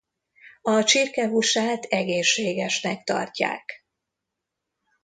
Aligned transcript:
A 0.61 0.83
csirke 0.83 1.27
húsát 1.27 1.83
egészségesnek 1.85 3.03
tartják. 3.03 3.85